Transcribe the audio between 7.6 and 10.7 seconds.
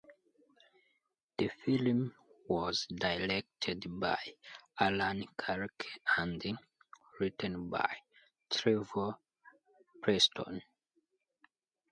by Trevor Preston.